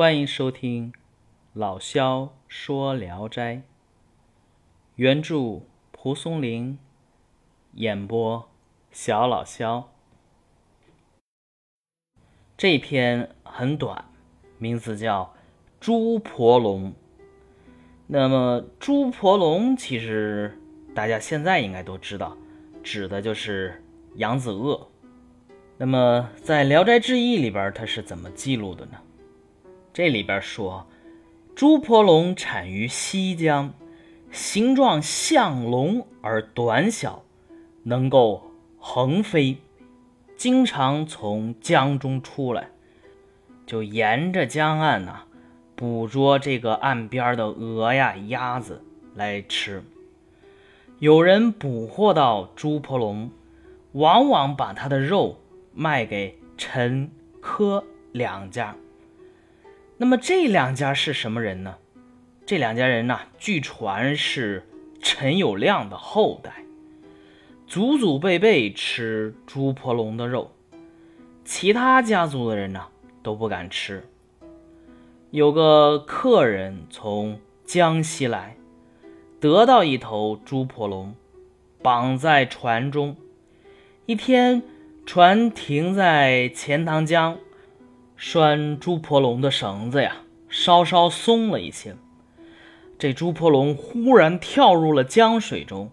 [0.00, 0.94] 欢迎收听
[1.52, 3.56] 老萧说《聊斋》，
[4.96, 5.60] 原著
[5.92, 6.78] 蒲松龄，
[7.74, 8.48] 演播
[8.90, 9.92] 小老萧。
[12.56, 14.06] 这篇很短，
[14.56, 15.24] 名字叫
[15.78, 16.92] 《猪婆龙》。
[18.06, 20.58] 那么，猪婆龙其实
[20.94, 22.34] 大家现在应该都知道，
[22.82, 24.88] 指的就是扬子鳄。
[25.76, 28.92] 那么，在《聊斋志异》里边，它是怎么记录的呢？
[29.92, 30.86] 这里边说，
[31.56, 33.72] 猪婆龙产于西江，
[34.30, 37.24] 形状像龙而短小，
[37.82, 39.58] 能够横飞，
[40.36, 42.68] 经常从江中出来，
[43.66, 45.24] 就沿着江岸呐，
[45.74, 48.82] 捕捉这个岸边的鹅呀、鸭子
[49.14, 49.82] 来吃。
[51.00, 53.30] 有人捕获到猪婆龙，
[53.92, 55.36] 往往把它的肉
[55.74, 58.76] 卖给陈、柯两家。
[60.02, 61.76] 那么这两家是什么人呢？
[62.46, 64.66] 这两家人呢，据传是
[65.02, 66.64] 陈友谅的后代，
[67.66, 70.52] 祖祖辈辈吃猪婆龙的肉，
[71.44, 72.86] 其他家族的人呢
[73.22, 74.02] 都不敢吃。
[75.32, 78.56] 有个客人从江西来，
[79.38, 81.14] 得到一头猪婆龙，
[81.82, 83.14] 绑在船中。
[84.06, 84.62] 一天，
[85.04, 87.36] 船停在钱塘江。
[88.22, 90.18] 拴猪婆龙的绳子呀，
[90.50, 91.96] 稍稍松了一些。
[92.98, 95.90] 这猪婆龙忽然跳入了江水中，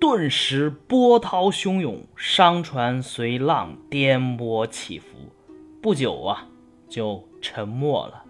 [0.00, 5.06] 顿时波涛汹涌，商船随浪颠簸起伏，
[5.80, 6.48] 不久啊，
[6.88, 8.24] 就沉没了。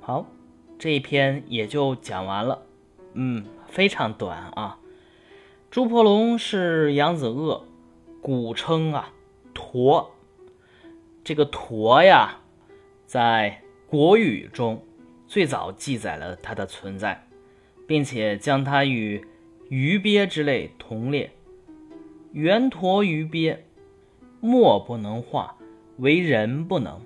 [0.00, 0.26] 好，
[0.78, 2.62] 这一篇也就讲完了。
[3.14, 4.78] 嗯，非常短啊。
[5.72, 7.64] 猪婆龙是扬子鳄，
[8.22, 9.10] 古称啊
[9.52, 10.12] 驼。
[11.24, 12.36] 这个驼呀，
[13.06, 14.84] 在国语中
[15.26, 17.26] 最早记载了它的存在，
[17.88, 19.24] 并且将它与
[19.70, 21.32] 鱼鳖之类同列。
[22.32, 23.64] 圆驼鱼鳖，
[24.40, 25.56] 墨不能化，
[25.96, 27.00] 为人不能。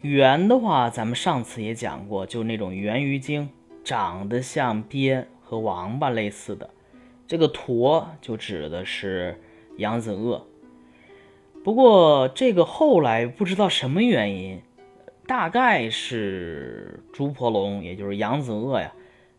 [0.00, 3.50] 圆的话，咱们上次也讲过，就那种圆鱼精，
[3.84, 6.70] 长得像鳖和王八类似的。
[7.26, 9.38] 这个驼就指的是
[9.76, 10.46] 扬子鳄。
[11.68, 14.62] 不过这个后来不知道什么原因，
[15.26, 18.90] 大概是猪婆龙，也就是扬子鳄呀，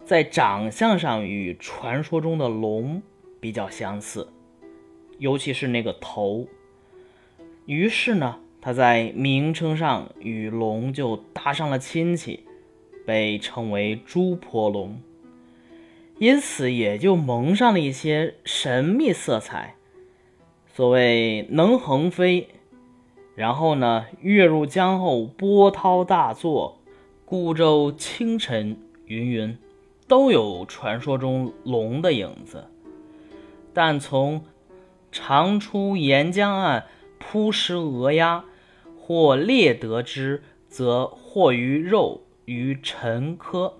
[0.05, 3.01] 在长相上与传说中的龙
[3.39, 4.27] 比较相似，
[5.17, 6.45] 尤其是那个头。
[7.65, 12.45] 于是呢，它在名称上与龙就搭上了亲戚，
[13.07, 15.01] 被称为猪婆龙，
[16.19, 19.73] 因此也就蒙上了一些神秘色彩。
[20.79, 22.47] 所谓能横飞，
[23.35, 26.79] 然后呢，跃入江后，波涛大作，
[27.25, 29.57] 孤舟清晨，云云，
[30.07, 32.69] 都有传说中龙的影子。
[33.73, 34.45] 但从
[35.11, 36.85] 常出沿江岸
[37.17, 38.45] 扑食鹅鸭，
[38.97, 43.79] 或猎得之，则获于肉于陈科。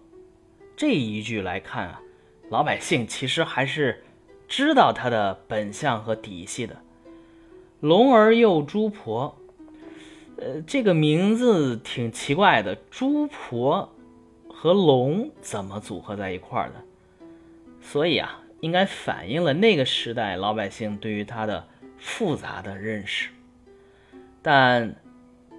[0.75, 2.01] 这一句来看啊，
[2.49, 4.03] 老百姓其实还是
[4.49, 6.75] 知道它的本相和底细的。
[7.81, 9.37] 龙儿又猪婆，
[10.37, 12.75] 呃，这个名字挺奇怪的。
[12.91, 13.89] 猪婆
[14.49, 16.75] 和龙怎么组合在一块儿的？
[17.81, 21.65] 所以啊，应该反映了那个时代老百姓对于它的
[21.97, 23.29] 复杂的认识。
[24.41, 24.95] 但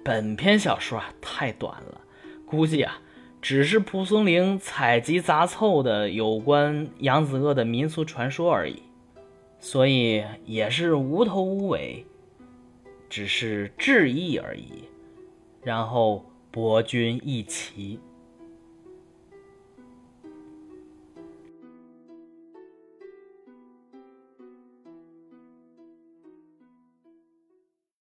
[0.03, 2.01] 本篇小说啊太短了，
[2.45, 3.01] 估计啊
[3.41, 8.83] 只是蒲松龄采集杂凑的有关扬子鳄的民俗传说而已，
[9.59, 12.05] 所以也是无头无尾。
[13.11, 14.85] 只是致意而已，
[15.61, 17.99] 然后博君一骑。